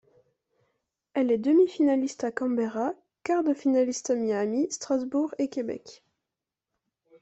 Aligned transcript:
Elle 1.13 1.31
est 1.31 1.37
demi-finaliste 1.37 2.23
à 2.23 2.31
Canberra, 2.31 2.93
quart 3.23 3.43
de 3.43 3.53
finaliste 3.53 4.09
à 4.09 4.15
Miami, 4.15 4.65
Strasbourg 4.71 5.35
et 5.37 5.47
Québec. 5.47 6.01